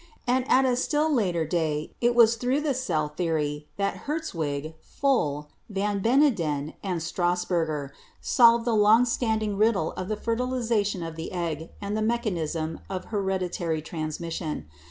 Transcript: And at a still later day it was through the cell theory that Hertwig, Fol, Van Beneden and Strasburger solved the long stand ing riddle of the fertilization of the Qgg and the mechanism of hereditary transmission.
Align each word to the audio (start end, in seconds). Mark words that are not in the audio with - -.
And 0.25 0.49
at 0.49 0.65
a 0.65 0.75
still 0.75 1.13
later 1.13 1.45
day 1.45 1.91
it 2.01 2.15
was 2.15 2.35
through 2.35 2.61
the 2.61 2.73
cell 2.73 3.07
theory 3.07 3.67
that 3.77 4.07
Hertwig, 4.09 4.73
Fol, 4.81 5.49
Van 5.69 6.01
Beneden 6.01 6.73
and 6.81 6.99
Strasburger 7.01 7.91
solved 8.19 8.65
the 8.65 8.73
long 8.73 9.05
stand 9.05 9.43
ing 9.43 9.57
riddle 9.57 9.91
of 9.91 10.07
the 10.07 10.17
fertilization 10.17 11.03
of 11.03 11.17
the 11.17 11.29
Qgg 11.31 11.69
and 11.79 11.95
the 11.95 12.01
mechanism 12.01 12.79
of 12.89 13.05
hereditary 13.13 13.83
transmission. 13.83 14.65